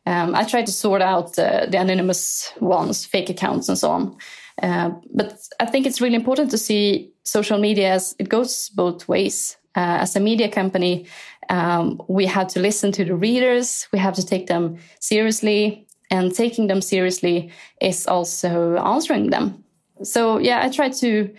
Um, 0.05 0.35
I 0.35 0.43
try 0.43 0.63
to 0.63 0.71
sort 0.71 1.01
out 1.01 1.37
uh, 1.39 1.65
the 1.65 1.79
anonymous 1.79 2.51
ones, 2.59 3.05
fake 3.05 3.29
accounts, 3.29 3.69
and 3.69 3.77
so 3.77 3.89
on. 3.89 4.17
Uh, 4.61 4.91
but 5.13 5.39
I 5.59 5.65
think 5.65 5.85
it's 5.85 5.99
really 5.99 6.15
important 6.15 6.51
to 6.51 6.57
see 6.57 7.11
social 7.23 7.57
media 7.57 7.93
as 7.93 8.15
it 8.19 8.29
goes 8.29 8.69
both 8.69 9.07
ways. 9.07 9.57
Uh, 9.75 9.99
as 9.99 10.15
a 10.15 10.19
media 10.19 10.47
company, 10.47 11.05
um, 11.49 12.01
we 12.07 12.25
have 12.25 12.47
to 12.47 12.59
listen 12.59 12.91
to 12.93 13.03
the 13.03 13.15
readers, 13.15 13.87
we 13.91 13.99
have 13.99 14.13
to 14.13 14.25
take 14.25 14.47
them 14.47 14.77
seriously, 14.99 15.85
and 16.11 16.33
taking 16.33 16.67
them 16.67 16.81
seriously 16.81 17.51
is 17.81 18.07
also 18.07 18.77
answering 18.77 19.31
them. 19.31 19.63
So, 20.03 20.37
yeah, 20.37 20.63
I 20.63 20.69
try 20.69 20.89
to. 20.89 21.33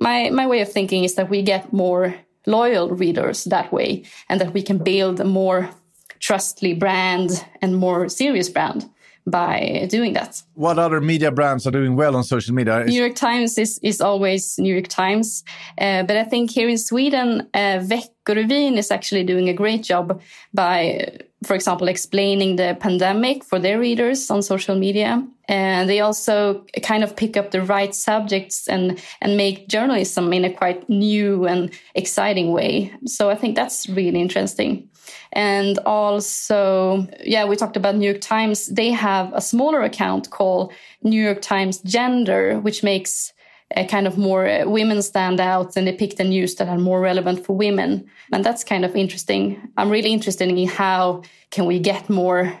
My, 0.00 0.30
my 0.30 0.46
way 0.46 0.60
of 0.62 0.72
thinking 0.72 1.04
is 1.04 1.14
that 1.14 1.30
we 1.30 1.42
get 1.42 1.72
more 1.72 2.14
loyal 2.46 2.90
readers 2.90 3.44
that 3.44 3.72
way 3.72 4.04
and 4.28 4.40
that 4.40 4.52
we 4.52 4.62
can 4.62 4.78
build 4.78 5.20
a 5.20 5.24
more 5.24 5.70
trustly 6.18 6.74
brand 6.74 7.44
and 7.60 7.76
more 7.76 8.08
serious 8.08 8.48
brand 8.48 8.88
by 9.26 9.86
doing 9.88 10.14
that. 10.14 10.42
What 10.54 10.78
other 10.78 11.00
media 11.00 11.30
brands 11.30 11.66
are 11.66 11.70
doing 11.70 11.94
well 11.96 12.16
on 12.16 12.24
social 12.24 12.54
media? 12.54 12.84
New 12.84 13.00
York 13.00 13.14
Times 13.14 13.56
is, 13.56 13.78
is 13.82 14.00
always 14.00 14.58
New 14.58 14.72
York 14.72 14.88
Times. 14.88 15.44
Uh, 15.78 16.02
but 16.02 16.16
I 16.16 16.24
think 16.24 16.50
here 16.50 16.68
in 16.68 16.78
Sweden, 16.78 17.48
uh, 17.54 17.80
Veckorevyn 18.24 18.76
is 18.76 18.90
actually 18.90 19.24
doing 19.24 19.48
a 19.48 19.54
great 19.54 19.82
job 19.82 20.20
by, 20.54 21.18
for 21.44 21.54
example, 21.54 21.88
explaining 21.88 22.56
the 22.56 22.76
pandemic 22.80 23.44
for 23.44 23.58
their 23.58 23.78
readers 23.78 24.30
on 24.30 24.42
social 24.42 24.76
media. 24.76 25.26
And 25.48 25.88
they 25.88 26.00
also 26.00 26.64
kind 26.82 27.02
of 27.04 27.16
pick 27.16 27.36
up 27.36 27.50
the 27.50 27.62
right 27.62 27.94
subjects 27.94 28.68
and, 28.68 29.02
and 29.20 29.36
make 29.36 29.68
journalism 29.68 30.32
in 30.32 30.44
a 30.44 30.52
quite 30.52 30.88
new 30.88 31.46
and 31.46 31.70
exciting 31.94 32.52
way. 32.52 32.92
So 33.06 33.28
I 33.28 33.34
think 33.34 33.56
that's 33.56 33.88
really 33.88 34.20
interesting. 34.20 34.88
And 35.32 35.78
also, 35.80 37.08
yeah, 37.24 37.44
we 37.44 37.56
talked 37.56 37.76
about 37.76 37.96
New 37.96 38.08
York 38.08 38.20
Times. 38.20 38.68
They 38.68 38.90
have 38.90 39.32
a 39.34 39.40
smaller 39.40 39.82
account 39.82 40.30
called 40.30 40.72
New 41.02 41.20
York 41.20 41.42
Times 41.42 41.78
Gender, 41.80 42.60
which 42.60 42.82
makes 42.82 43.32
a 43.76 43.84
kind 43.86 44.06
of 44.06 44.18
more 44.18 44.46
uh, 44.46 44.68
women 44.68 45.02
stand 45.02 45.40
out 45.40 45.76
and 45.76 45.86
they 45.86 45.92
pick 45.92 46.16
the 46.16 46.24
news 46.24 46.54
that 46.56 46.68
are 46.68 46.78
more 46.78 47.00
relevant 47.00 47.44
for 47.44 47.56
women. 47.56 48.08
And 48.32 48.44
that's 48.44 48.64
kind 48.64 48.84
of 48.84 48.96
interesting. 48.96 49.70
I'm 49.76 49.90
really 49.90 50.12
interested 50.12 50.48
in 50.48 50.68
how 50.68 51.22
can 51.50 51.66
we 51.66 51.78
get 51.78 52.08
more 52.08 52.52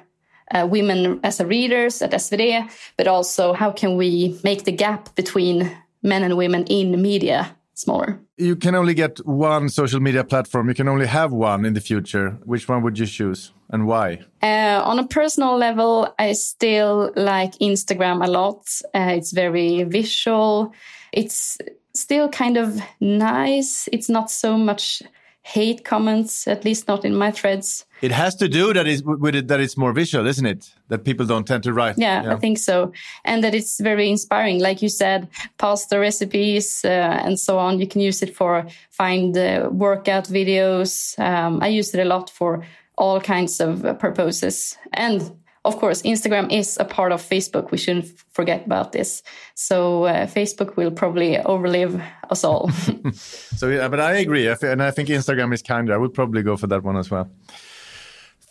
uh, 0.50 0.66
women 0.70 1.20
as 1.22 1.40
a 1.40 1.46
readers 1.46 2.02
at 2.02 2.12
SvD, 2.12 2.70
but 2.96 3.06
also 3.06 3.52
how 3.52 3.70
can 3.70 3.96
we 3.96 4.38
make 4.44 4.64
the 4.64 4.72
gap 4.72 5.14
between 5.14 5.70
men 6.02 6.22
and 6.22 6.36
women 6.36 6.64
in 6.66 7.00
media 7.00 7.56
smaller. 7.74 8.20
You 8.36 8.56
can 8.56 8.74
only 8.74 8.94
get 8.94 9.18
one 9.26 9.68
social 9.68 10.00
media 10.00 10.24
platform. 10.24 10.68
You 10.68 10.74
can 10.74 10.88
only 10.88 11.06
have 11.06 11.32
one 11.32 11.64
in 11.64 11.74
the 11.74 11.80
future. 11.80 12.38
Which 12.44 12.68
one 12.68 12.82
would 12.82 12.98
you 12.98 13.06
choose 13.06 13.52
and 13.72 13.86
why? 13.86 14.20
Uh, 14.42 14.82
on 14.84 14.98
a 14.98 15.06
personal 15.06 15.56
level, 15.56 16.14
I 16.18 16.32
still 16.32 17.10
like 17.16 17.52
Instagram 17.54 18.24
a 18.24 18.30
lot. 18.30 18.68
Uh, 18.94 19.14
it's 19.16 19.32
very 19.32 19.82
visual. 19.84 20.72
It's 21.12 21.58
still 21.94 22.28
kind 22.28 22.56
of 22.56 22.80
nice. 23.00 23.88
It's 23.92 24.08
not 24.08 24.30
so 24.30 24.56
much 24.56 25.02
hate 25.44 25.84
comments, 25.84 26.46
at 26.46 26.64
least 26.64 26.86
not 26.86 27.04
in 27.04 27.16
my 27.16 27.30
threads. 27.30 27.84
It 28.00 28.12
has 28.12 28.34
to 28.36 28.48
do 28.48 28.72
that 28.72 28.86
is 28.86 29.02
with 29.02 29.34
it 29.34 29.48
that 29.48 29.60
it's 29.60 29.76
more 29.76 29.92
visual, 29.92 30.26
isn't 30.26 30.46
it? 30.46 30.72
That 30.88 31.04
people 31.04 31.26
don't 31.26 31.46
tend 31.46 31.64
to 31.64 31.72
write. 31.72 31.98
Yeah, 31.98 32.22
yeah. 32.22 32.34
I 32.34 32.36
think 32.36 32.58
so, 32.58 32.92
and 33.24 33.42
that 33.42 33.54
it's 33.54 33.80
very 33.80 34.08
inspiring. 34.08 34.60
Like 34.60 34.82
you 34.82 34.88
said, 34.88 35.28
pasta 35.58 35.98
recipes 35.98 36.84
uh, 36.84 36.88
and 37.24 37.38
so 37.38 37.58
on. 37.58 37.80
You 37.80 37.86
can 37.86 38.00
use 38.00 38.22
it 38.22 38.34
for 38.36 38.66
find 38.90 39.36
uh, 39.36 39.68
workout 39.72 40.24
videos. 40.24 41.18
Um, 41.18 41.62
I 41.62 41.68
use 41.68 41.94
it 41.94 42.00
a 42.00 42.08
lot 42.08 42.30
for 42.30 42.64
all 42.98 43.20
kinds 43.20 43.60
of 43.60 43.84
uh, 43.84 43.94
purposes, 43.94 44.76
and 44.92 45.32
of 45.64 45.78
course, 45.78 46.02
Instagram 46.02 46.50
is 46.50 46.76
a 46.80 46.84
part 46.84 47.12
of 47.12 47.22
Facebook. 47.22 47.70
We 47.70 47.78
shouldn't 47.78 48.06
forget 48.32 48.66
about 48.66 48.92
this. 48.92 49.22
So 49.54 50.04
uh, 50.04 50.26
Facebook 50.26 50.76
will 50.76 50.90
probably 50.90 51.36
overlive 51.36 52.04
us 52.30 52.42
all. 52.42 52.70
so, 53.12 53.68
yeah, 53.68 53.86
but 53.88 54.00
I 54.00 54.14
agree, 54.14 54.48
and 54.48 54.82
I 54.82 54.90
think 54.90 55.08
Instagram 55.08 55.54
is 55.54 55.62
kinder. 55.62 55.94
I 55.94 55.98
would 55.98 56.14
probably 56.14 56.42
go 56.42 56.56
for 56.56 56.66
that 56.66 56.82
one 56.82 56.96
as 56.96 57.10
well. 57.10 57.30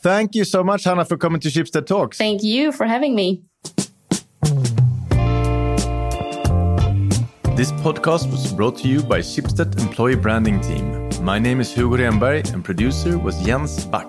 Thank 0.01 0.35
you 0.35 0.45
so 0.45 0.63
much, 0.63 0.85
Hanna, 0.85 1.05
for 1.05 1.17
coming 1.17 1.39
to 1.41 1.49
Schibsted 1.49 1.85
Talks. 1.85 2.17
Thank 2.17 2.43
you 2.43 2.71
for 2.71 2.85
having 2.85 3.13
me. 3.13 3.43
This 7.55 7.71
podcast 7.83 8.31
was 8.31 8.51
brought 8.53 8.77
to 8.79 8.87
you 8.87 9.03
by 9.03 9.19
Schibsted 9.19 9.79
Employee 9.79 10.15
Branding 10.15 10.59
Team. 10.61 11.10
My 11.21 11.37
name 11.37 11.61
is 11.61 11.71
Hugo 11.71 11.97
Renberg, 11.97 12.51
and 12.51 12.65
producer 12.65 13.15
was 13.19 13.39
Jens 13.45 13.85
Back. 13.85 14.07